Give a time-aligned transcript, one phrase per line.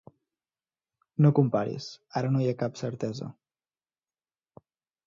[1.25, 1.91] No comparis,
[2.23, 3.31] ara no hi ha cap certesa.